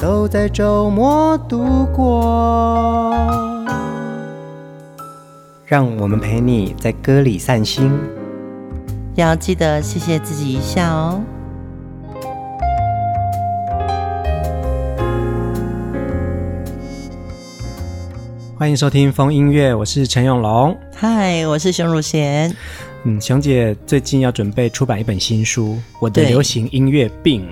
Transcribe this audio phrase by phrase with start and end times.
[0.00, 3.14] 都在周末度过，
[5.66, 7.92] 让我们陪你在歌里散心，
[9.14, 11.20] 要记得谢谢自己一下哦。
[18.56, 20.74] 欢迎收听风音乐，我是陈永龙。
[20.94, 22.56] 嗨，我是熊汝贤。
[23.04, 27.42] 嗯，熊姐最近要准备出版一本新书《我的流行音乐病》。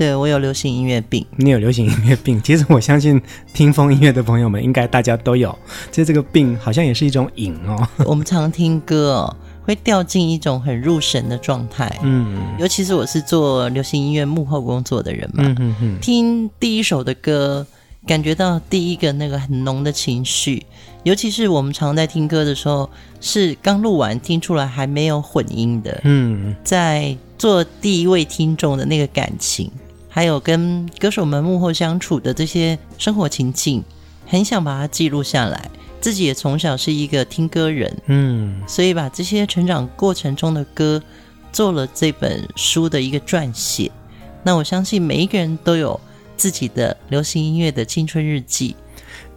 [0.00, 2.40] 对，我有流行音乐病，你有流行音乐病。
[2.42, 3.20] 其实我相信
[3.52, 5.54] 听风音乐的朋友们，应该大家都有。
[5.90, 7.86] 其实这个病好像也是一种瘾哦。
[8.08, 11.94] 我们常听歌哦，会掉进一种很入神的状态。
[12.02, 15.54] 嗯，尤其是我是做流行音乐幕后工作的人嘛。
[16.00, 17.66] 听第一首的歌，
[18.06, 20.64] 感觉到第一个那个很浓的情绪。
[21.02, 22.88] 尤其是我们常在听歌的时候，
[23.20, 26.00] 是刚录完听出来还没有混音的。
[26.04, 29.70] 嗯，在做第一位听众的那个感情。
[30.10, 33.82] 还有跟歌手们幕后相处的这些生活情境，
[34.26, 35.70] 很想把它记录下来。
[36.00, 41.02] 自己也从小是一个听歌人，嗯，所以把这些成长过程中的歌
[41.52, 43.90] 做了这本书的一个撰写。
[44.42, 46.00] 那我相信每一个人都有
[46.36, 48.74] 自己的流行音乐的青春日记。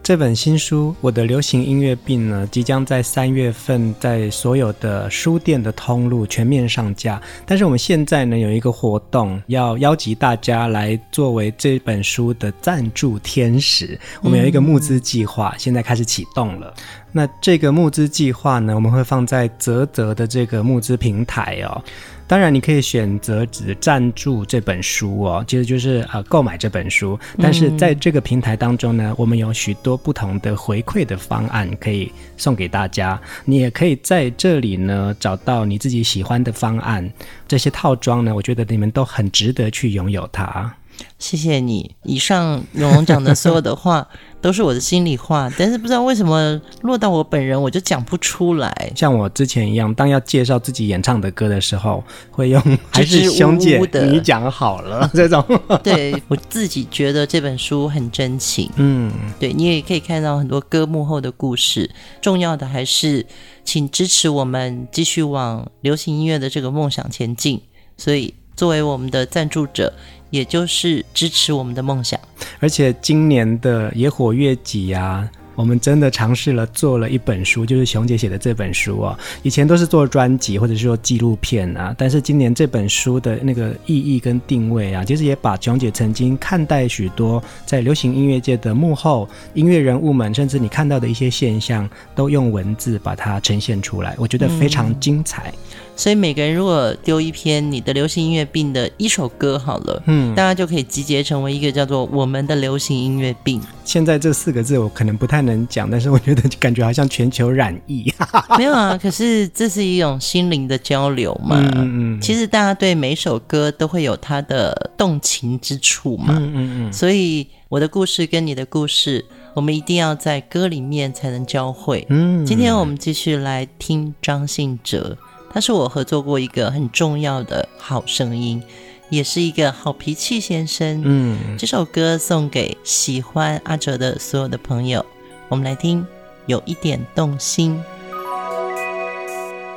[0.03, 7.21] 这本新书《我的流行音乐病》呢，即将在三月份在所有的书店的通路全面上架。
[7.45, 13.97] 但是我们现在呢有一个活动，要邀集大家来作为这本书的赞助天使。
[14.21, 16.73] 我们有一个募资计划，现在开始启动了。
[17.13, 21.81] 那这个募资计划呢，我们会放在泽泽的这个募资平台哦。
[22.27, 27.19] 当然，你可以选择只赞助这本书哦，其实就是呃购买这本书。
[27.37, 33.19] 但是在这个平台当中呢，我们有许多不同的回馈的方案可以送给大家。
[33.45, 37.07] 你也可以在这里呢找到你自己喜欢的方案。
[37.47, 40.73] 这些套装呢，我觉得你们都很值得去拥有它。
[41.19, 44.05] 谢谢你，以上永龙讲的所有的话
[44.41, 48.91] 都是我的心里话，但是不知道为什么落到我本人我就讲不出来。
[48.93, 52.61] 像我之前一样，当要介绍自己演唱的歌的时候，会用
[52.91, 55.41] 还是熊姐你讲好了 这种。
[55.81, 61.89] 对，我自己觉得这本书很真情，嗯，对，你也可以看到很多歌幕后的故事。
[62.21, 63.25] 重要的还是
[63.63, 67.61] 请支持我们继续往流行音乐的这个梦想前进。
[67.95, 69.93] 所以作为我们的赞助者。
[70.33, 72.19] 也就是支持我们的梦想，
[72.59, 79.15] 而且今年的野火月祭啊，我们真的尝试了做了一本书，就是熊姐写的这本书啊。
[79.43, 95.53] 以前都是做专辑或者是说纪录片啊，但是今年这本书的那个意义跟定位啊，其实也把熊姐曾经看待许多在流行音乐界的幕后音乐人物们，甚至你看到的一些现象，都用文字把它呈现出来，我觉得非常精彩。
[95.73, 103.61] 嗯所以每个人如果丢一篇你的流行音乐病的一首歌好了，嗯，大家就可以集结成为一个叫做“我们的流行音乐病”。
[103.85, 108.11] 现在这四个字我可能不太能讲，但是我觉得感觉好像全球染疫。
[108.57, 111.57] 没有啊，可是这是一种心灵的交流嘛。
[111.75, 112.21] 嗯嗯。
[112.21, 116.33] 其实大家对每首歌都会有它的动情之处嘛。
[116.37, 116.93] 嗯嗯嗯。
[116.93, 119.23] 所以我的故事跟你的故事，
[119.53, 122.05] 我们一定要在歌里面才能交汇。
[122.09, 122.45] 嗯。
[122.45, 125.15] 今天我们继续来听张信哲。
[125.53, 128.63] 他是我合作过一个很重要的好声音，
[129.09, 131.03] 也是一个好脾气先生。
[131.05, 135.05] 嗯，这首歌送给喜欢阿哲的所有的朋友。
[135.49, 136.03] 我们来听，
[136.47, 137.79] 有一点动心。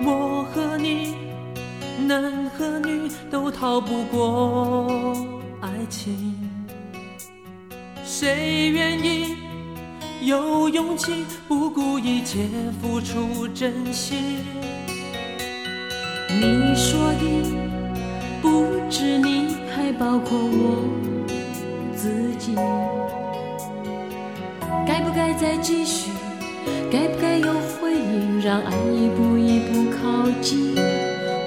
[0.02, 1.14] 我和你，
[2.06, 5.14] 男和女都逃不过
[5.60, 6.34] 爱情，
[8.02, 9.36] 谁愿意
[10.22, 12.48] 有勇气不顾一切
[12.80, 14.38] 付出真心？
[16.40, 17.24] 你说的
[18.42, 20.84] 不止你，还包括我
[21.94, 22.54] 自己。
[24.86, 26.10] 该不该再继续？
[26.90, 28.40] 该不该有回应？
[28.40, 30.74] 让爱一步一步靠近。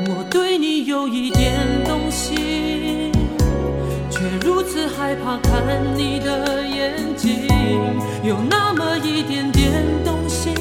[0.08, 1.56] 我对你有一点
[1.86, 3.12] 动心，
[4.10, 7.48] 却如此害怕看你的眼睛，
[8.24, 9.72] 有那么一点点
[10.04, 10.54] 动心，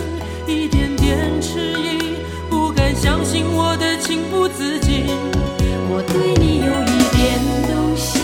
[0.47, 2.19] 一点点迟疑。
[2.51, 3.98] 不敢相信我的，
[5.91, 8.21] 我对你有一点动心，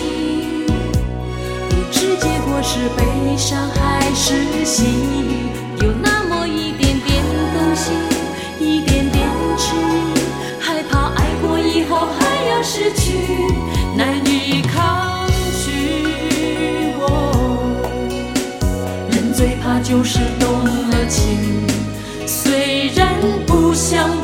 [1.70, 3.02] 不知结果是悲
[3.38, 4.84] 伤还是喜，
[5.80, 7.24] 有那么一点点
[7.54, 7.94] 动心，
[8.60, 9.26] 一点点
[9.56, 10.14] 痴意，
[10.60, 13.16] 害怕爱过以后还要失去，
[13.96, 15.26] 难以抗
[15.64, 16.92] 拒。
[16.98, 17.02] 我，
[19.10, 21.66] 人最怕就是动了情，
[22.26, 23.08] 虽然
[23.46, 24.22] 不想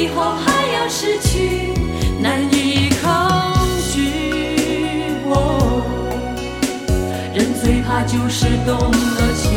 [0.00, 1.74] 以后还要失去，
[2.22, 3.52] 难以抗
[3.92, 4.00] 拒。
[7.34, 9.50] 人最怕就是动了情，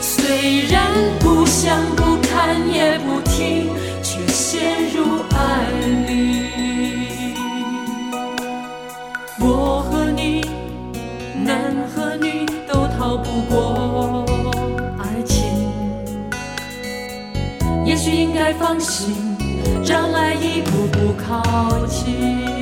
[0.00, 0.90] 虽然
[1.20, 3.70] 不想不看也不听，
[4.02, 5.70] 却陷入爱
[6.08, 6.42] 里。
[9.38, 10.40] 我和你，
[11.44, 14.26] 男和女，都逃不过
[14.98, 15.44] 爱情。
[17.84, 19.14] 也许应该放心，
[19.86, 22.55] 让爱一步步靠近。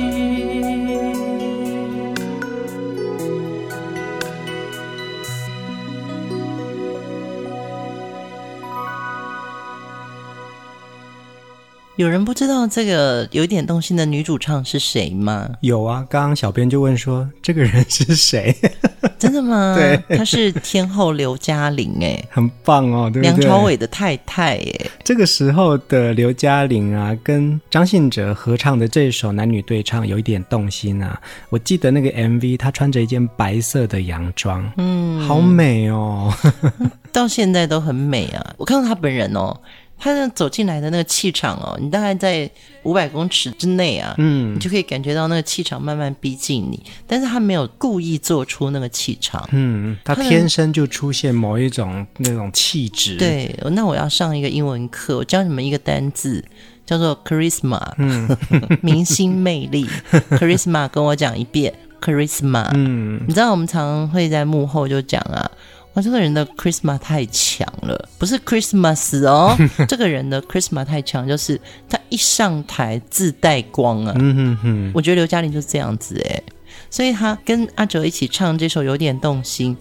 [11.97, 15.49] 有人不知道这个有一点动心的女主唱是谁吗？
[15.61, 18.53] 有啊，刚刚小编就问说这个人是谁？
[19.17, 19.75] 真的吗？
[19.79, 23.31] 对，她是天后刘嘉玲，哎，很棒哦，对不对？
[23.37, 31.17] 梁朝伟的太太，哎，这个时候的刘嘉玲啊，跟张信哲合唱的这首男女对唱有一点动心啊。
[31.49, 36.33] 我记得那个 MV，她穿着一件白色的洋装，嗯，好美哦，
[37.13, 38.53] 到现在都很美啊。
[38.57, 39.57] 我看到她本人哦。
[39.97, 42.49] 他那走进来的那个气场哦，你大概在
[42.83, 46.79] 五百公尺之内啊，嗯，你就可以感觉到那个气场慢慢逼近你。
[47.07, 53.15] 但是他没有故意做出那个气场，嗯，他天生就出现某一种那种气质。
[53.15, 56.43] 对，那我要上一个英文课，我教你们一个单字，
[56.85, 58.37] 叫做 charisma，嗯，
[58.83, 59.87] 明星魅力。
[60.37, 62.69] charisma，跟我讲一遍，charisma。
[62.75, 65.49] 嗯，你知道我们常常会在幕后就讲啊。
[65.95, 69.55] 我这个人的 charisma 太强了，不是 Christmas 哦，
[69.87, 71.59] 这个人的 charisma 太强，就是
[71.89, 74.13] 他一上台自带光啊。
[74.17, 76.43] 嗯哼哼，我觉得刘嘉玲就是这样子诶，
[76.89, 79.75] 所以他跟阿哲一起唱这首有点动心，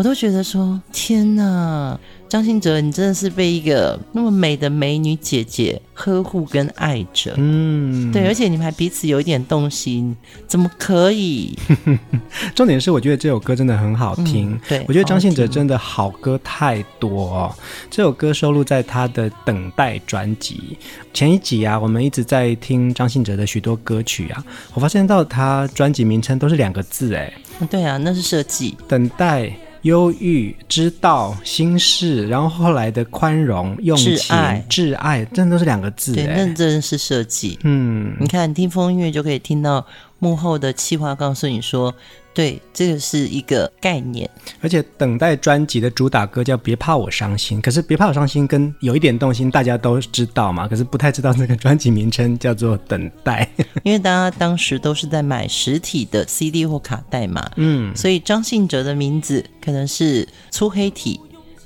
[0.00, 2.00] 我都觉得说天哪。
[2.26, 10.16] 张信哲，你真的是被一个那么美的美女姐姐呵护跟爱着，嗯，对，而且你们还彼此有一点动心，
[10.46, 11.58] 怎么可以？
[12.54, 14.52] 重点是，我觉得这首歌真的很好听。
[14.52, 17.54] 嗯、对，我觉得张信哲真的好歌太多哦。
[17.90, 20.78] 这首歌收录在他的《等待》专辑
[21.12, 24.42] 前一集啊，我们一直在听张信哲的许多歌曲啊，
[24.72, 27.32] 我发现到他专辑名称都是两个字，哎，
[27.68, 28.76] 对啊，那是设计。
[28.86, 29.52] 等待。
[29.82, 36.14] 忧郁、知道、心事，然后后来的宽容、用情、挚爱，挚爱，真的都是两个字。
[36.14, 37.58] 对，那真的是设计。
[37.64, 39.84] 嗯，你看，听风音乐就可以听到
[40.20, 41.92] 幕后的企划告诉你说。
[42.32, 53.46] 对，这个是一个概念，而且等待专辑的主打歌叫《别怕我伤心》，可是《别怕我伤心》跟有一点动心，大家都知道嘛，可是不太知道那个专辑名称叫做《等待》，
[53.82, 61.20] 因为大家当时都是在买实体的 CD 或卡带嘛，嗯，所以张信哲的名字可能是粗黑体。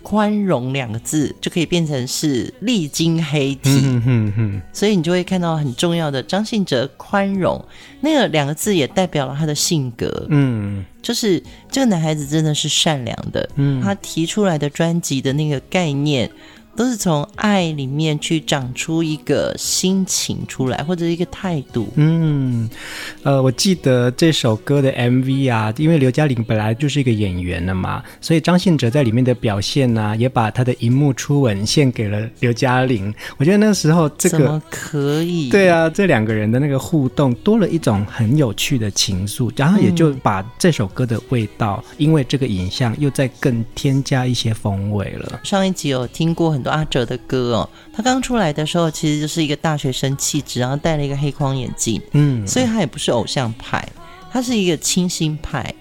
[0.04, 3.70] 宽容两个字就可以变成是历经黑体，
[4.70, 7.60] 所以你就会看到很重要的张信哲宽容。
[8.02, 16.30] 那个两个字也代表了他的性格，嗯，就是这个男孩子真的是善良的，嗯，他提出来的专辑的那个概念
[16.76, 21.88] 都是从爱里面去长出一个心情出来，或者一个态度。
[21.94, 22.68] 嗯，
[23.22, 33.14] 呃，我记得这首歌的 MV 啊，因为刘嘉玲本来就是一个演员了嘛，所以张信哲在里面的表现呢、啊，也把他的荧幕初吻献给了刘嘉玲。
[33.36, 35.50] 我觉得那个时候这个怎么可以？
[35.50, 45.40] 对啊，这两个人的那个互动多了一种很有趣的情愫，然后也就把这首歌的味道，嗯、因为这个影像又再更添加一些风味了。
[45.44, 46.63] 上一集有听过很。
[46.70, 53.86] 阿哲的歌哦，他刚出来的时候其实就是一个大学生气质，然后戴了一个黑框眼镜，嗯，所以他也不是偶像派，
[54.30, 55.74] 他是一个清新派。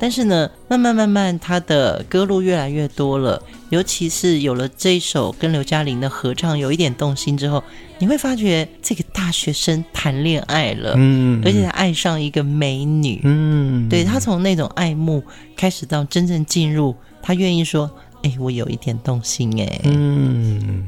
[0.00, 7.62] 但是呢，慢慢慢慢，他的歌路越来越多了，尤其是有了这一首跟刘嘉玲的合唱，有一点动心之后，
[8.00, 15.22] 你会发觉这个大学生谈恋爱了，嗯，而且他爱上一个美女，嗯，对，他从那种爱慕
[15.54, 17.88] 开始到真正进入，他愿意说。
[18.22, 19.80] 哎，我有一点动心哎。
[19.84, 20.84] 嗯，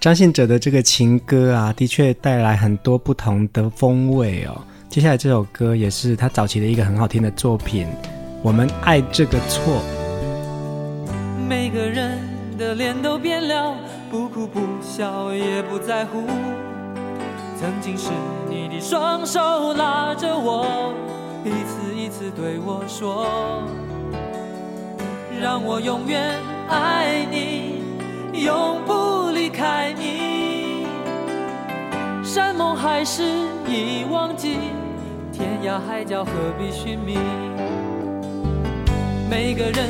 [0.00, 4.60] 张信哲的这个情歌啊，的确带来很多不同的风味哦。
[4.88, 7.86] 接下来这首歌也是他早期的一个很好听的作品，
[8.42, 9.74] 《我们爱这个错》。
[11.48, 12.18] 每个人
[12.56, 13.74] 的脸都变了，
[14.10, 16.22] 不哭不笑也不在乎。
[17.58, 18.10] 曾经是
[18.48, 20.92] 你的双手拉着我，
[21.44, 23.26] 一次一次对我说，
[25.40, 26.38] 让我永远。
[26.68, 27.80] 爱你，
[28.44, 30.86] 永不离开你。
[32.24, 33.22] 山盟海誓
[33.68, 34.58] 已忘记，
[35.32, 37.16] 天涯海角何必寻觅？
[39.30, 39.88] 每个人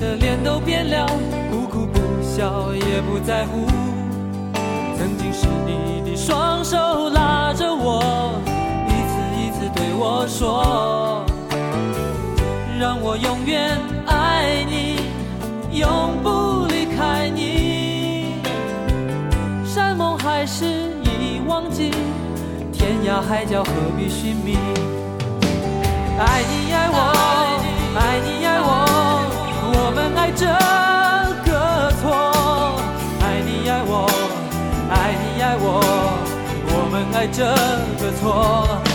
[0.00, 1.06] 的脸都变了，
[1.50, 3.66] 不哭不笑也不在乎。
[4.96, 8.32] 曾经是你的双手拉着我，
[8.88, 11.24] 一次一次对我说，
[12.80, 14.85] 让我永远爱你。
[15.76, 18.36] 永不离开你，
[19.62, 20.64] 山盟海誓
[21.02, 21.90] 已忘记，
[22.72, 24.56] 天涯海角何必寻觅？
[26.18, 26.96] 爱你爱我，
[27.94, 28.70] 爱你爱我，
[29.74, 30.46] 我们爱这
[31.44, 32.06] 个错。
[33.20, 34.08] 爱你爱我，
[34.88, 35.66] 爱你爱我，
[36.68, 37.44] 我们爱这
[38.02, 38.85] 个错。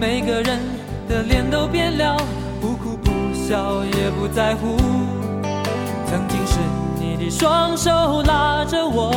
[0.00, 0.60] 每个人
[1.08, 2.16] 的脸都变了，
[2.60, 4.76] 不哭不笑也不在乎。
[6.06, 6.58] 曾经是
[7.00, 9.12] 你的双手拉着我，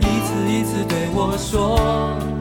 [0.00, 2.31] 一次一次对我说。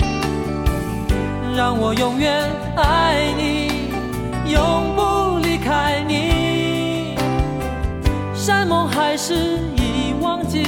[1.55, 3.91] 让我永远爱你，
[4.51, 7.15] 永不离开你。
[8.33, 10.65] 山盟海誓已忘记，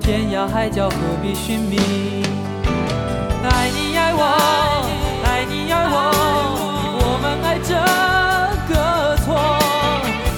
[0.00, 1.78] 天涯海角何必寻觅？
[3.42, 4.22] 爱你爱我，
[5.24, 5.96] 爱你爱我，
[7.00, 7.74] 我们爱这
[8.72, 9.34] 个错。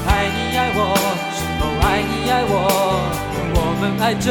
[0.06, 0.80] 爱你爱我，
[1.34, 2.54] 是否爱你爱我，
[3.54, 4.30] 我们爱这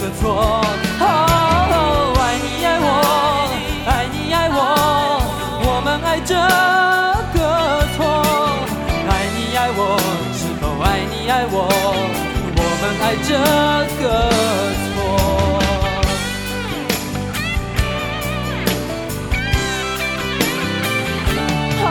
[0.00, 1.57] 个错。
[6.18, 7.38] 爱这个
[7.96, 8.02] 错，
[9.08, 9.80] 爱你爱我，
[10.34, 11.56] 是否爱你爱我？
[12.56, 13.30] 我们爱这
[14.02, 14.04] 个
[14.82, 14.96] 错。
[21.84, 21.86] 哦，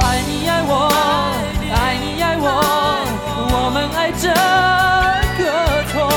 [0.00, 0.72] 爱你爱我，
[1.76, 2.48] 爱你爱我，
[3.52, 4.32] 我们爱这
[5.36, 5.44] 个
[5.92, 6.08] 错。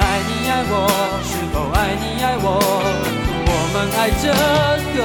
[0.00, 0.72] 爱你爱我，
[1.22, 2.46] 是否爱你爱我？
[3.46, 4.24] 我们爱这
[4.96, 4.98] 个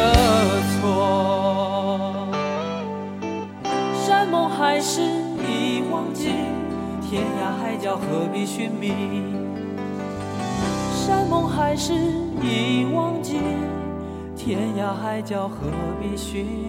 [4.80, 6.30] 还是已忘记，
[7.02, 8.94] 天涯海角何必寻觅？
[10.96, 11.94] 山盟海誓
[12.42, 13.42] 已忘记，
[14.38, 15.68] 天涯海角何
[16.02, 16.69] 必寻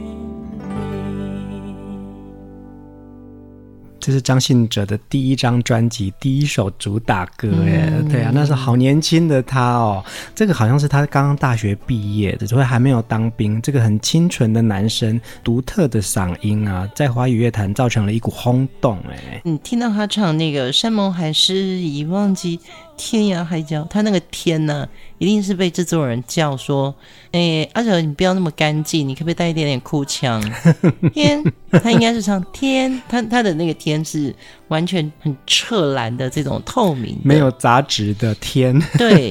[4.01, 10.05] 这是张信哲的第一张专辑第一首主打歌，耶、嗯，对啊，那是好年轻的他哦，
[10.35, 13.61] 这个好像是他刚刚大学毕业的，所以还没有当兵。
[13.61, 22.59] 这个很清纯的男生，独特的嗓音啊，在华语乐坛造成了一股轰动，哎，你听到他唱那个《山盟海誓已忘记》。
[23.03, 26.95] 天涯海角，他那个天呢、啊，一定是被制作人叫说
[27.33, 30.39] ：“哎、欸，阿哲，你不要那么干净，你可不可以带一点点哭腔？”
[31.15, 31.43] 天，
[31.83, 34.35] 他应该是唱天，他他的那个天是
[34.69, 38.79] 完全很澈蓝的这种透明，没有杂质的天。
[38.99, 39.31] 对，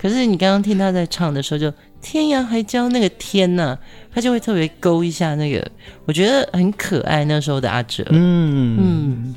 [0.00, 3.78] 可是你刚刚听他在唱的时候，就天涯海角那个天呢、啊，
[4.14, 5.68] 他就会特别勾一下那个，
[6.04, 7.24] 我觉得很可爱。
[7.24, 8.78] 那时候的阿哲，嗯嗯。
[8.78, 9.34] 嗯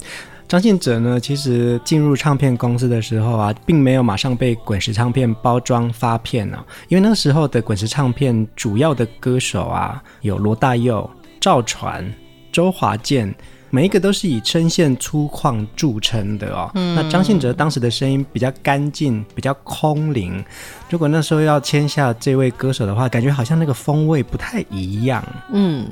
[0.51, 12.13] 张信哲呢，其实进入唱片公司的时候啊，并没有马上被滚石唱片包装发片呢、啊，因为那时候的滚石唱片主要的歌手啊，有罗大佑、赵传、
[12.51, 13.33] 周华健，
[13.69, 16.69] 每一个都是以声线粗犷著称的哦。
[16.75, 20.43] 嗯、那张信哲当时的声音比较干净，比较空灵，
[20.89, 25.25] 如果那时候要签下这位歌手的话，感觉好像那个风味不太一样。
[25.53, 25.87] 嗯，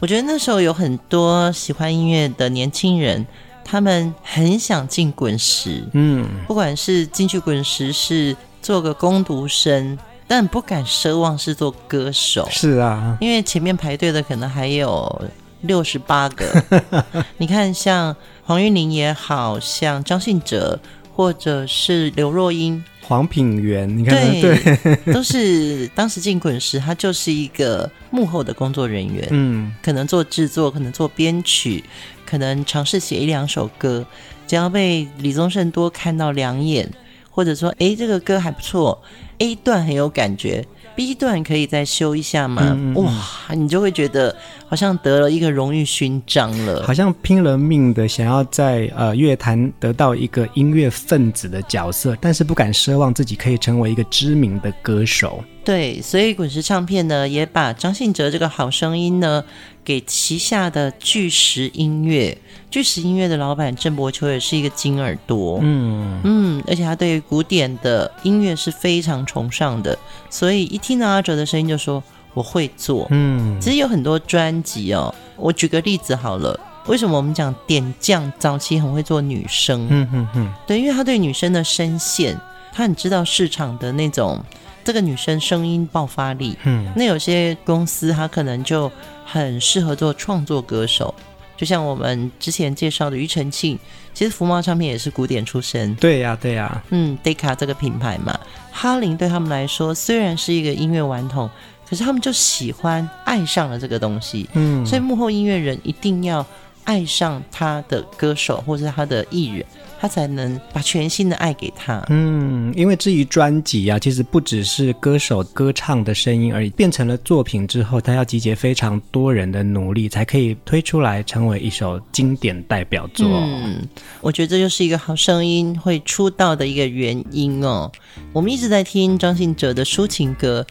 [0.00, 3.26] 我觉得那时候有很多喜欢音乐的年轻人。
[3.68, 12.46] 他们很想进滚石，嗯，不管是进去滚石是做个工读生，但不敢奢望是做歌手。
[12.48, 15.24] 是啊，因为前面排队的可能还有
[15.62, 16.46] 六十八个。
[17.38, 20.78] 你看，像黄韵玲也好，像张信哲，
[21.12, 22.84] 或者是刘若英。
[23.02, 31.84] 黄品源，你看，对，对 都是当时进滚石，他就是一个幕后的工作人员，嗯，可能做制作，可能做编曲，
[32.26, 34.04] 可能尝试写一两首歌，
[34.46, 36.90] 只要被李宗盛多看到两眼，
[37.30, 39.00] 或者说，哎，这个歌还不错
[39.38, 40.66] ，A 段很有感觉。
[40.96, 42.62] B 段可以再修一下吗？
[42.64, 44.34] 嗯嗯嗯，哇，你就会觉得
[44.68, 55.42] 好像得了一个荣誉勋章了，好像拼了命的想要在呃乐坛得到一个音乐分子的角色，但是不敢奢望自己可以成为一个知名的歌手。
[55.64, 59.42] 对，所以滚石唱片呢，也把张信哲这个好声音呢，
[59.84, 62.36] 给旗下的巨石音乐。
[62.70, 72.02] 巨石音乐的老板郑伯秋也是一个金耳朵，嗯嗯，而且他对于古典的音乐是非常崇尚的，所以一听到阿哲的声音就说
[72.36, 73.06] 我会做。
[73.10, 79.86] 嗯，其实有很多专辑哦，我举个例子好了，为什么我们讲点将早期很会做女生？
[79.88, 82.38] 嗯嗯嗯，对，因为他对女生的声线，
[82.74, 84.38] 他很知道市场的那种。
[84.84, 88.88] 这个女生声音爆发力，嗯，那有些公司她可能就
[89.24, 91.12] 很适合做创作歌手，
[91.56, 93.76] 就像我们之前介绍的庾澄庆，
[94.14, 98.38] 其实福茂唱片也是古典出身，对呀、啊，对呀、啊，嗯，Decca 这个品牌嘛，
[98.70, 101.50] 哈林对他们来说虽然是一个音乐顽童，
[101.88, 106.44] 可是他们就喜欢爱上了这个东西，嗯，所以幕后音乐人一定要
[106.84, 109.64] 爱上他的歌手或者他的艺人。
[110.06, 112.00] 他才能把全新的爱给他。
[112.10, 123.26] 嗯，因为至于专辑啊，其实不只是歌手歌唱的声音而已，变成了作品之后，他要集结非常多人的努力，才可以推出来成为一首经典代表作。
[123.28, 123.84] 嗯，
[124.20, 127.90] 我觉得这就是一个好声音会出道的一个原因哦。
[128.32, 130.64] 我们一直在听张信哲的抒情歌，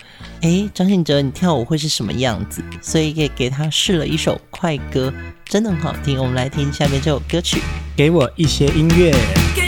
[0.43, 2.63] 诶，张信哲你跳舞会是什么样子？
[2.82, 5.13] 所以给给他试了一首快歌，
[5.45, 6.19] 真的很好听。
[6.19, 7.62] 我们来听下面这首歌曲。
[7.95, 9.64] 给我一些音乐。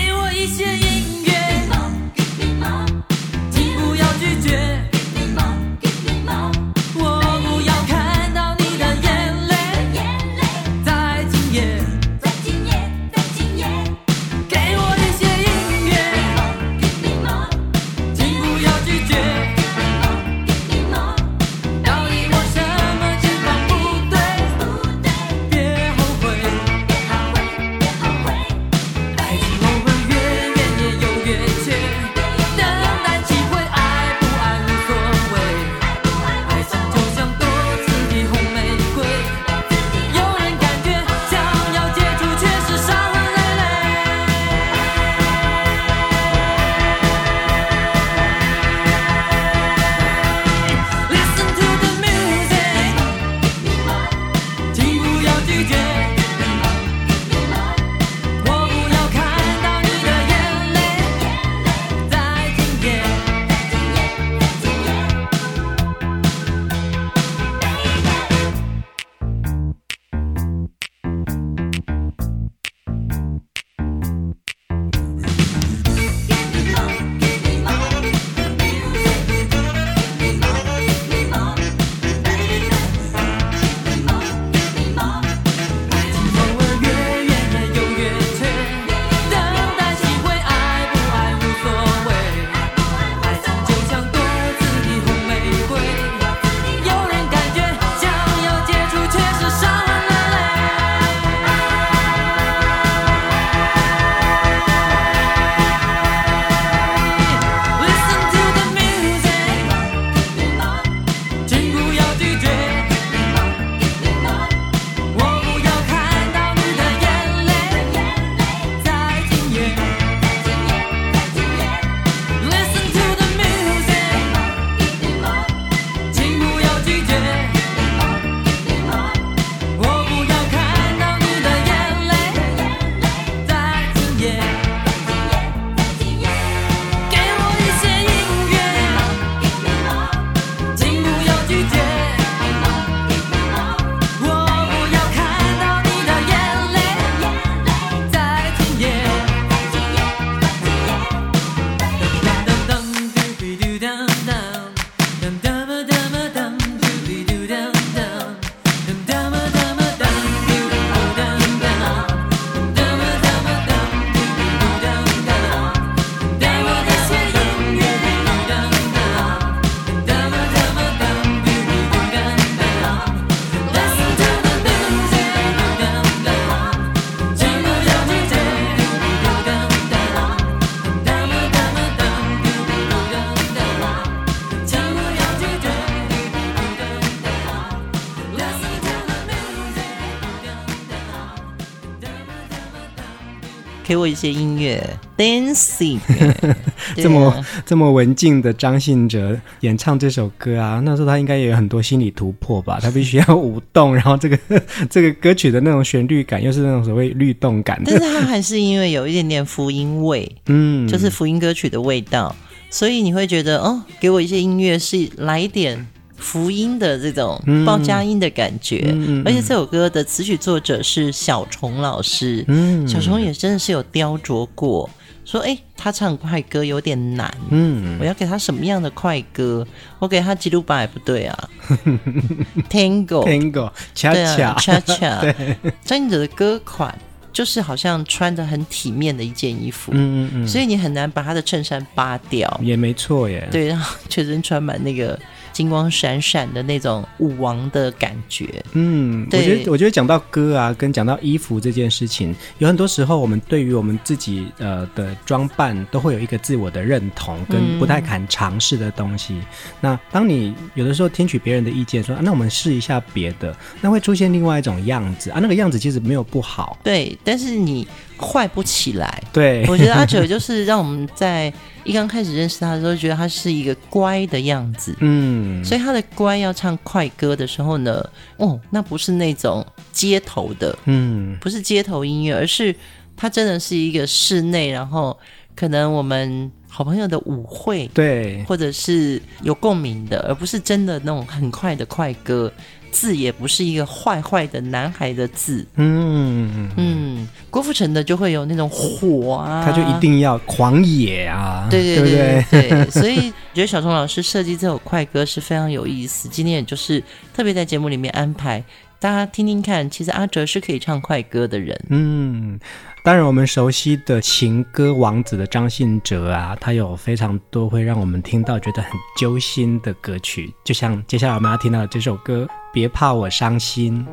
[193.97, 194.81] 我一些音乐
[195.17, 195.99] ，dancing，
[196.95, 202.79] 这么这么文静的张信哲演唱这首歌啊，那时候他应该也有很多心理突破吧？
[202.81, 204.37] 他必须要舞动，然后这个
[204.89, 212.35] 这个歌曲的那种旋律感又是那种所谓律动感，但是他还是因为有一点点福音味，嗯，就是福音歌曲的味道，
[212.69, 215.87] 所以你会觉得哦，给我一些音乐是来一点。
[216.17, 224.89] 福音的这种报佳音的感觉，嗯、而且这首歌的词曲作者是小虫老师，嗯、小虫也真的是有雕琢过，
[225.23, 229.65] 说哎，他唱快歌有点难，嗯，我要给他什么样的快歌？
[229.99, 231.49] 我给他吉鲁巴也不对啊，
[232.67, 236.97] Tango，Tango，恰恰，恰恰， 对，张信哲的歌款
[237.31, 245.17] 就是好像穿得很体面的一件衣服，嗯嗯嗯，所以你很难把他的衬衫扒掉，也没错耶，对，然后全身穿满那个。
[245.57, 259.33] 金光闪闪的那种舞王的感觉，嗯，我觉得，我觉得讲到歌啊，跟讲到衣服这件事情，有很多时候我们对于我们自己呃的装扮都会有一个自我的认同，跟不太敢尝试的东西。
[259.33, 259.45] 嗯、
[259.81, 267.87] 那当你有的时候听取别人的意见说，说、啊、那我们试一下别的，那会出现另外一种样子啊，那个样子其实没有不好，对，但是你。
[268.19, 271.51] 坏不起来，对，我觉得阿九就是让我们在
[271.83, 278.03] 一刚开始认识他的时候，觉得他是一个乖的样子，嗯，所以他的乖要唱快歌的时候呢，
[278.37, 282.75] 哦，那不是那种街头的，嗯，不是街头音乐，而是
[283.15, 285.17] 他真的是一个室内，然后
[285.55, 292.51] 可能我们好朋友的舞会，对，或者是有共鸣的，而不是真的那种很快的快歌。
[292.97, 301.97] 字也不是一个坏坏的男孩的字，嗯嗯，郭富城的就会有那种火啊，他就一定要狂野啊，对？
[301.97, 306.27] 对对对，所以觉得小虫老师设计这首快歌是非常有意思。
[306.27, 307.03] 今天也就是
[307.35, 308.63] 特别在节目里面安排
[308.99, 312.59] 大家听听看，其实阿哲是可以唱快歌的人，嗯。
[313.03, 324.05] 当然，我们熟悉的情歌王子的张信哲啊，他有非常多会让我们听到觉得很揪心的歌曲，就像接下来我们要听到的这首歌《别怕我伤心》。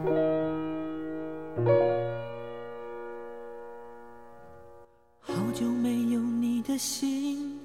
[5.21, 7.59] 好久没有你的心，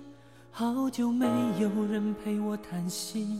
[0.49, 1.27] 好久没
[1.59, 3.39] 有人陪我谈心，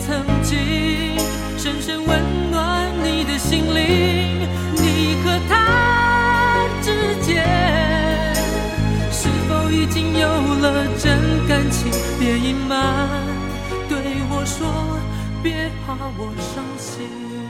[0.00, 0.58] 曾经
[1.58, 7.44] 深深温暖你的心灵，你和他之间
[9.12, 11.92] 是否已经有了真感情？
[12.18, 13.08] 别隐瞒，
[13.88, 13.98] 对
[14.30, 14.66] 我说，
[15.42, 17.49] 别怕我伤心。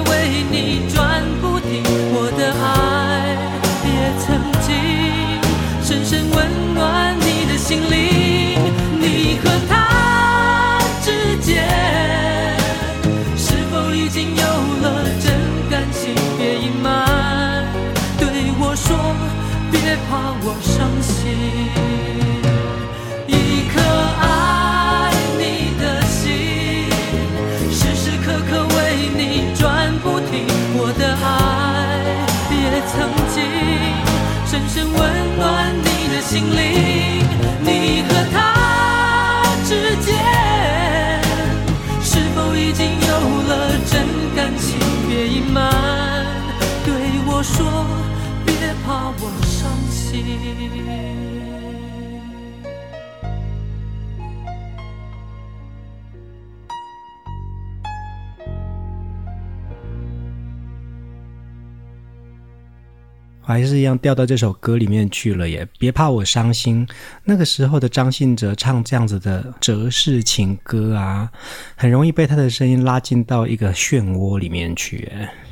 [63.51, 66.87] 还是一样掉到这首歌里面去了耶，别怕我伤心。
[67.23, 71.29] 那个时候的张信哲唱这样子的哲式情歌啊，
[71.75, 75.11] 很容易被他的声音拉进到一个漩涡里面去。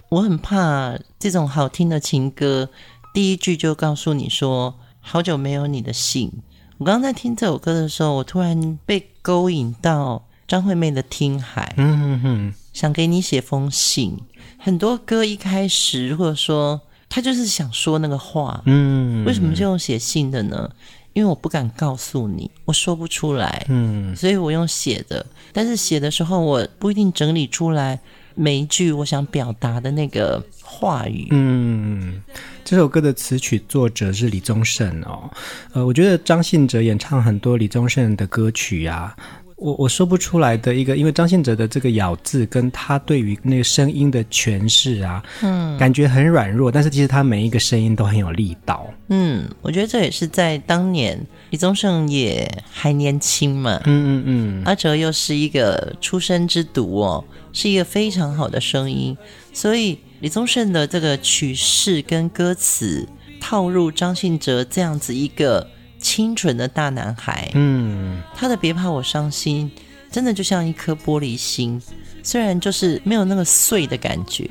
[0.10, 2.70] 我很怕这种好听的情歌，
[3.14, 6.32] 第一句就告诉你说好久没有你的信。
[6.78, 14.18] 我刚刚在听这首歌的时候，我突然被勾引到张惠妹的《听海》，嗯哼哼，想给你写封信。
[14.58, 16.82] 很多歌一开始，或者说。
[17.10, 20.69] 他就是想说那个话，嗯，为什么就用写信的呢？
[21.13, 25.26] 因为我不敢告诉你，我说不出来，嗯，所以我用写的。
[25.52, 28.00] 但是写的时候，我不一定整理出来
[28.36, 31.28] 每一句我想表达的那个话语。
[31.32, 32.22] 嗯，
[32.63, 35.30] 这首歌的词曲作者是李宗盛哦。
[35.74, 39.17] 呃，我觉得张信哲演唱很多李宗盛的歌曲啊。
[39.60, 48.89] 我我说不出来的一个，因为张信哲的这个咬字跟他对于那个声音的诠释啊，嗯，感觉很软弱，但是其实他每一个声音都很有力道。
[49.10, 51.19] 嗯，我觉得这也是在当年
[51.50, 59.17] 李宗盛也还年轻嘛，嗯嗯嗯，阿哲又是一个出生之犊哦，是一个非常好的声音，
[59.52, 63.08] 所以李宗盛的这个曲式跟歌词
[63.41, 65.67] 套入张信哲这样子一个。
[66.00, 69.70] 清纯的大男孩，嗯，他的别怕我伤心，
[70.12, 71.82] 真的就像一颗玻璃心，
[72.24, 74.48] 虽然就是没有那个碎的感觉，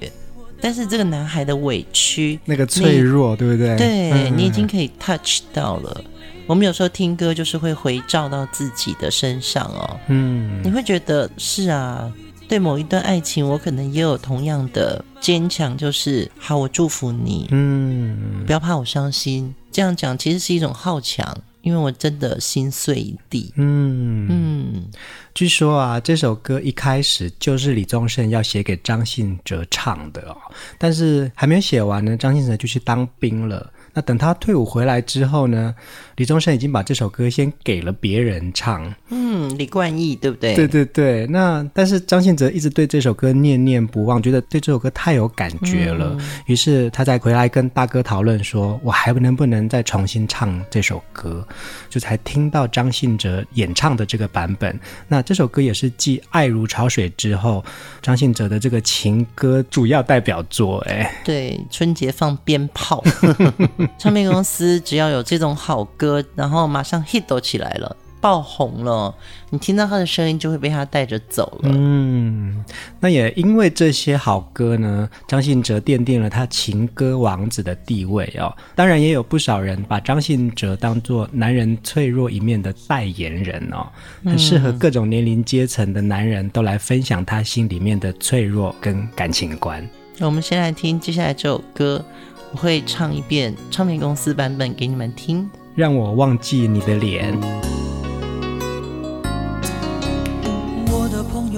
[0.61, 3.77] 但是这个男孩的委屈，那个脆弱，对不对？
[3.77, 6.05] 对、嗯、你已经可以 touch 到了。
[6.47, 12.11] 我们有时候听歌就是会回照到自己的身上哦，嗯，你会觉得是啊，
[12.49, 19.55] 对某一段爱情，我可能也有同样的坚强，就是好，我祝福你，嗯，不要怕我伤心。
[19.79, 21.25] 这样讲其实是一种好强，
[21.63, 23.53] 因为我真的心碎一地。
[23.55, 24.85] 嗯嗯，
[25.33, 30.37] 据说啊，这首歌一开始就是李宗盛要写给张信哲唱的哦，
[30.79, 33.73] 但是还没有写完呢，张信哲就去当兵了。
[33.95, 35.73] 那等他退伍回来之后呢，
[36.17, 38.93] 李宗盛已经把这首歌先给了别人唱。
[39.11, 39.18] 嗯，
[39.59, 40.55] 李冠毅对不对？
[40.55, 41.27] 对对对。
[41.27, 46.17] 那但是张信哲一直对这首歌念念不忘，觉得对这首歌太有感觉了。
[46.19, 51.47] 嗯、于是他再回来跟大哥讨论说：“我还能不能再重新唱这首歌？”
[51.91, 54.79] 就才听到张信哲演唱的这个版本。
[55.07, 57.65] 那这首歌也是继《爱如潮水》之后，
[58.01, 60.79] 张信哲的这个情歌主要代表作。
[60.89, 63.05] 哎，对，春节放鞭炮。
[63.99, 69.15] 唱片公司只要有这种好歌，然后马上 hit 起来了，爆红了，
[69.51, 71.71] 你听到他的声音就会被他带着走了。
[71.73, 72.65] 嗯，
[73.01, 78.55] 那也因为这些好歌呢，张信哲奠定了他情歌王子的地位哦。
[78.75, 83.87] 当然也有不少人把张信哲当做男人脆弱一面的代言人哦，
[84.25, 89.87] 很适合各种年龄阶层的男人都来分享他心里面的脆弱跟感情观。
[90.19, 92.05] 那我们先来听接下来这首歌。
[92.51, 95.47] 我会唱一遍唱片公司版本给你们听。
[95.75, 97.39] 让我忘记你的脸。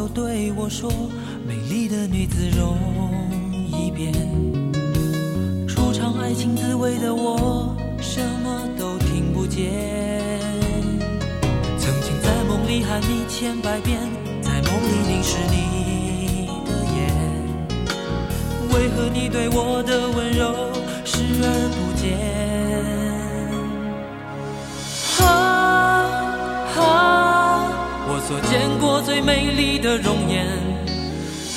[0.00, 0.90] 友对我说，
[1.46, 2.74] 美丽的女子容
[3.70, 4.10] 易变。
[5.68, 9.70] 初尝爱情滋味的我，什么都听不见。
[11.78, 14.00] 曾经在梦里喊你千百遍，
[14.40, 17.12] 在梦里凝视你的眼，
[18.72, 20.72] 为何你对我的温柔
[21.04, 23.19] 视而不见？
[28.30, 30.46] 所见过最美丽的容颜。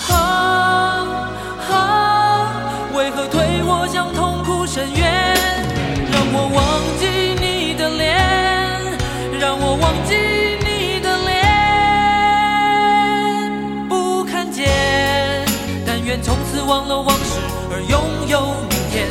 [0.09, 1.29] 啊
[1.69, 2.49] 啊，
[2.95, 5.35] 为何推我向痛苦深渊？
[6.11, 7.05] 让我忘记
[7.39, 8.17] 你的脸，
[9.39, 10.15] 让我忘记
[10.65, 11.45] 你的脸，
[13.87, 14.67] 不看见。
[15.85, 16.19] 但愿。
[16.23, 17.39] 从此忘了往事，
[17.71, 19.07] 而拥有明天，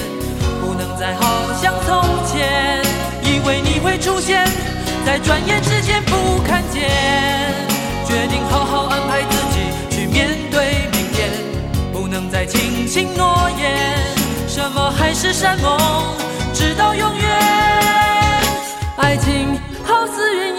[0.61, 2.83] 不能再好像从前。
[3.23, 4.45] 以为你会出现
[5.05, 6.89] 在转眼之间，不看见。
[8.07, 11.31] 决定好好安排自己去面对明天，
[11.93, 13.97] 不能再轻轻诺言。
[14.49, 15.79] 什么海誓山盟，
[16.53, 17.29] 直到永远。
[18.99, 20.52] 爱情好似云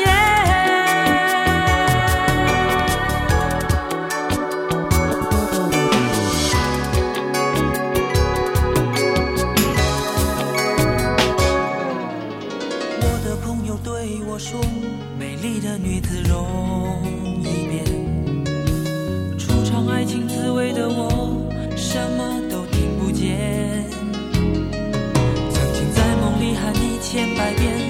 [27.13, 27.82] 千百遍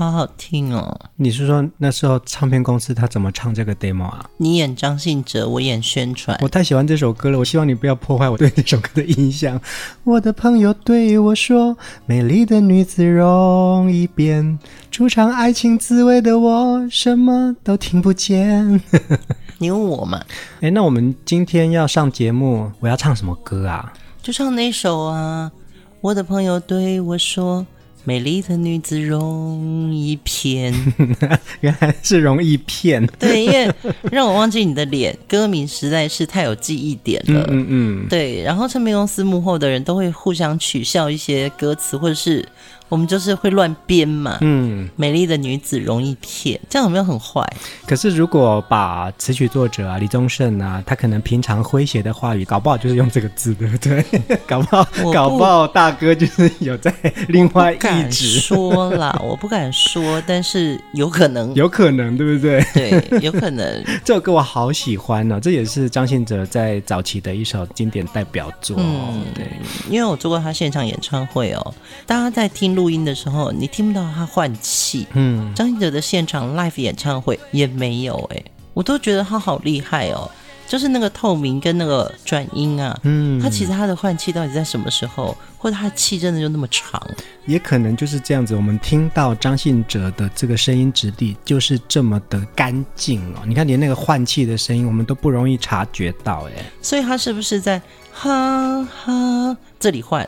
[0.00, 0.98] 好好听哦！
[1.16, 4.24] 你是说那时候唱片公司他怎么唱这个 demo 啊？
[4.38, 6.38] 你演张信哲，我演宣传。
[6.40, 9.60] 我太喜欢这首歌了，我希望你不要破坏我对这首歌的印象。
[10.04, 11.76] 我的朋友对我说
[12.08, 14.58] ：“美丽的女子容易变，
[14.90, 18.80] 初尝爱情滋味的我什么都听不见。
[19.60, 20.24] ”你问我嘛？
[20.62, 23.92] 哎，那我们今天要上节目，我要唱什么歌啊？
[24.22, 25.52] 就唱那首啊！
[26.00, 27.66] 我的朋友对我说。
[28.04, 30.74] 美丽的女子容易骗，
[31.60, 33.06] 原来是容易骗。
[33.18, 33.72] 对，因为
[34.10, 37.46] 让我忘记你的脸，歌名实在是太有记忆点了。
[37.50, 38.08] 嗯嗯，嗯。
[38.08, 42.46] 对，然后唱片公司幕后的人都会互相取笑一些歌词，或者是。
[42.90, 47.40] 我们就是会乱编嘛，嗯，美丽的女子容易骗，这样有没有很坏？
[47.86, 54.04] 可是如果把词曲作者啊李宗盛啊，他可能平常诙谐的话语，搞不好就是用这个字，对不对？
[54.44, 56.92] 搞不好，不搞不好大哥就是有在
[57.28, 62.60] 另外一直说啦， 我不敢说，但是有可能，有可能，对不对？
[62.74, 63.84] 对，有可能。
[64.04, 68.76] 这首歌我好喜欢哦，这也是张信哲在早期的一首经典代表作。
[68.80, 69.46] 嗯，对，
[69.88, 71.74] 因为我做过他现场演唱会哦，
[72.04, 72.79] 大家在听。
[72.80, 75.06] 录音的时候，你听不到他换气。
[75.12, 80.30] 嗯，张信哲的现场 live 演唱会也没有哎、欸，我都觉得他好厉害哦。
[80.66, 87.04] 就是那个透明跟那个转音啊，嗯，他其实他的换气到底在什么时候，或者他的气真的就那么长？
[87.44, 88.54] 也可能就是这样子。
[88.54, 93.42] 我们听到张信哲的这个声音质地就是这么的干净哦。
[93.44, 96.64] 你看，连那个换气的声音，我们都不容易察觉到哎。
[96.80, 100.26] 所以他是不是在哈哈这里换？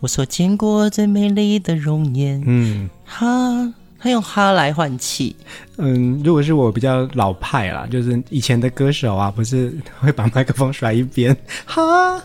[0.00, 5.36] 我所见过最美丽的容颜，嗯，哈，他用哈来换气，
[5.76, 11.36] 嗯，如果是我比较老派啦，就是以前的歌手啊，不是会把麦克风甩一边，
[11.66, 12.18] 哈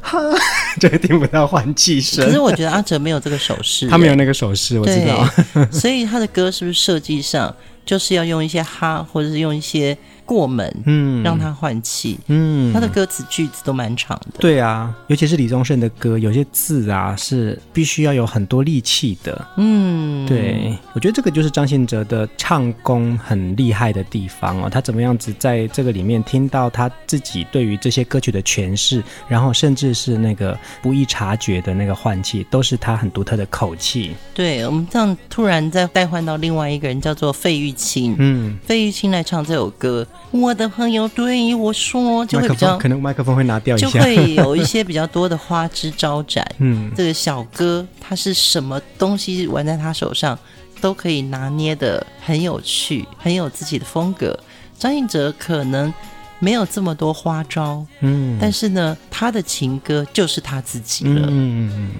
[0.00, 0.18] 哈，
[0.80, 2.24] 就会听不到换气声。
[2.24, 5.28] 可是我觉得阿哲没有这个手势，他没有那个手势，我知道，
[5.70, 7.54] 所以他的歌是不是设计上？
[7.84, 9.96] 就是要用一些哈，或者是用一些。
[10.28, 34.12] 过门，嗯，让他换气，嗯，他的歌词句子都蛮长的，对啊，尤其是李宗盛的歌，有些字啊是必须要有很多力气的，嗯，对，我觉得这个就是张信哲的唱功很厉害的地方哦，他怎么样子在这个里面听到他自己对于这些歌曲的诠释，然后甚至是那个不易察觉的那个换气，都是他很独特的口气。
[34.34, 40.06] 对，我们这样突然再代换到另外一个人，叫做费玉清，嗯，费玉清来唱这首歌。
[40.30, 46.46] 我的朋友对我说，就会比较可能麦克风会拿掉一下，就会有一些比较多的花枝招展。
[46.58, 50.38] 嗯，这个小哥他是什么东西玩在他手上，
[50.80, 54.38] 都可以拿捏的很有趣，很有自己的风格。
[54.78, 55.92] 张信哲可能
[56.38, 61.22] 没有这么多花招，嗯，但是呢，他的情歌就是他自己了。
[61.26, 61.90] 嗯嗯嗯。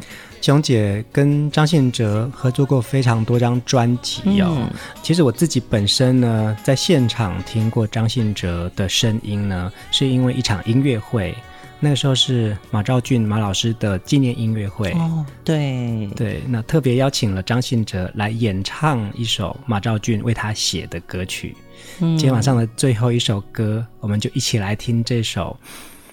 [0.40, 4.56] 熊姐跟张信哲合作过非常多张专辑哦。
[4.56, 4.70] 嗯、
[5.02, 11.34] 其实我自己本身呢，在现场听过张信哲的声音呢，是因为一场音乐会。
[11.80, 14.90] 那个时候是马兆俊马老师的纪念音乐会。
[14.92, 21.56] 哦，对对，那特别邀请了张信哲来演唱一首马兆俊为他写的歌曲。
[22.00, 25.56] 嗯、今天晚上的最后一首歌，我们就一起来听这首。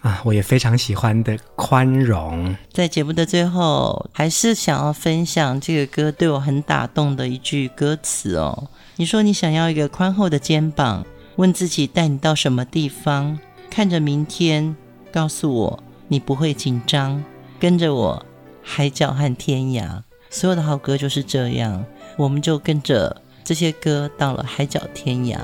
[0.06, 2.56] 啊，我也非常喜欢的宽容。
[2.72, 8.68] 在节目的最后，还是想要分享这个歌对我很打动的一句歌词哦。
[8.98, 11.04] 你说你想要一个宽厚的肩膀，
[11.38, 13.40] 问自己带你到什么地方，
[13.72, 14.76] 看着明天，
[15.12, 17.24] 告诉我你不会紧张，
[17.60, 18.24] 跟着我
[18.62, 20.04] 海角和天涯。
[20.30, 21.84] 所有的好歌就是这样，
[22.16, 25.40] 我们就跟着这些歌到了海角天涯。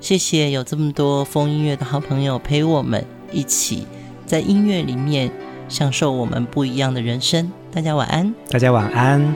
[0.00, 3.04] 谢谢有这么多风音乐的好朋友陪我们。
[3.32, 3.86] 一起
[4.26, 5.30] 在音乐里面
[5.68, 7.50] 享受我们不一样的人生。
[7.72, 8.34] 大家晚安。
[8.50, 9.34] 大家晚安。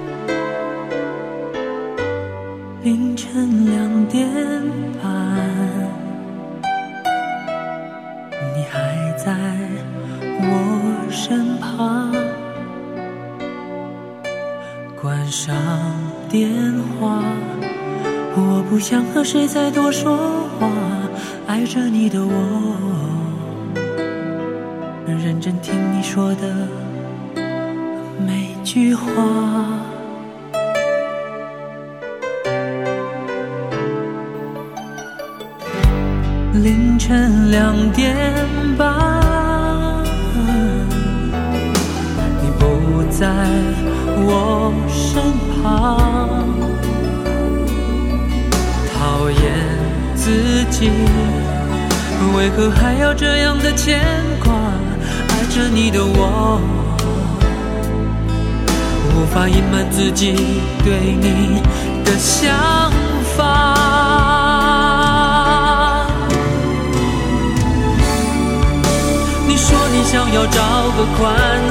[2.82, 4.28] 凌晨两点
[5.02, 5.10] 半，
[8.54, 9.34] 你还在
[10.38, 12.14] 我身旁，
[15.02, 15.52] 关上
[16.28, 16.48] 电
[17.00, 17.24] 话，
[18.36, 20.16] 我不想和谁再多说
[20.60, 20.70] 话，
[21.48, 23.15] 爱着你的我。
[25.14, 26.68] 认真听你说的
[28.26, 29.12] 每句话。
[36.54, 38.16] 凌晨两点
[38.76, 40.02] 半，
[42.42, 43.28] 你不在
[44.18, 45.22] 我身
[45.62, 46.44] 旁，
[48.92, 49.36] 讨厌
[50.16, 50.90] 自己，
[52.36, 54.00] 为何还要这样的牵
[54.42, 54.55] 挂？
[55.56, 56.60] 着你的我，
[59.14, 60.34] 无法隐瞒自己
[60.84, 61.62] 对你
[62.04, 62.52] 的想
[63.34, 63.74] 法。
[69.48, 70.60] 你说你想要找
[70.94, 71.24] 个宽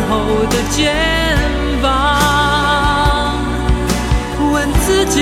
[0.10, 0.18] 厚
[0.50, 1.38] 的肩
[1.84, 1.86] 膀，
[4.52, 5.22] 问自己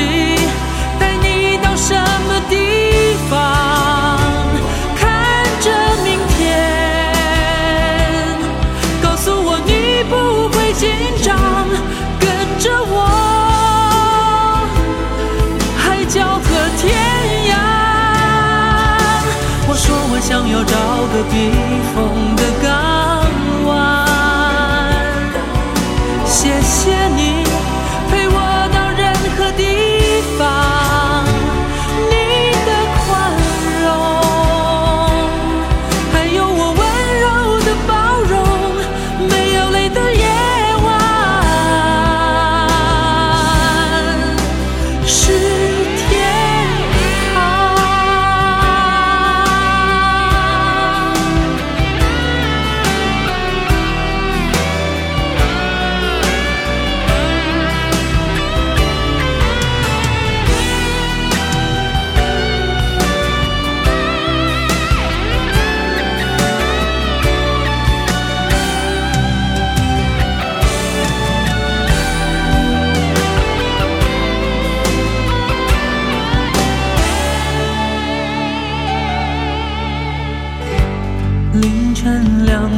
[21.13, 21.72] 何必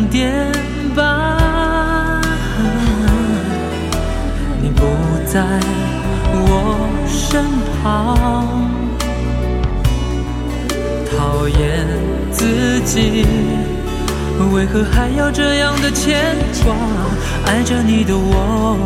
[0.09, 0.51] 点
[0.95, 2.21] 半，
[4.61, 4.81] 你不
[5.25, 5.43] 在
[6.31, 7.43] 我身
[7.81, 8.47] 旁，
[11.17, 11.85] 讨厌
[12.31, 13.25] 自己
[14.53, 16.73] 为何还要这样的牵挂？
[17.45, 18.77] 爱着你的我，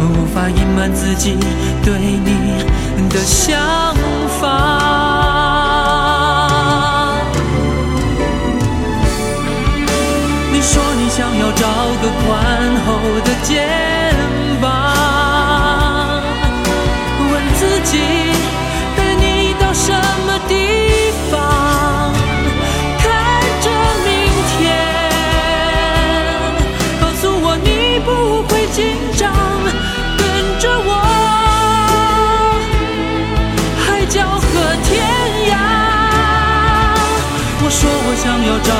[0.00, 1.36] 无法隐瞒自己
[1.84, 2.64] 对你
[3.08, 3.60] 的想
[4.40, 5.11] 法。
[11.14, 11.66] 想要找
[12.00, 13.68] 个宽厚的肩
[14.62, 14.64] 膀
[17.30, 17.98] 问自己
[18.96, 22.10] 带你到什么地方
[22.96, 23.04] 看
[23.60, 23.68] 着
[24.06, 24.10] 明
[24.56, 24.58] 天
[26.98, 28.08] 告诉我你不
[28.48, 29.30] 会紧张
[30.16, 30.20] 跟
[30.58, 30.90] 着我
[33.84, 34.48] 海角和
[34.88, 34.90] 天
[35.50, 35.52] 涯。
[37.62, 38.72] 我说我想要找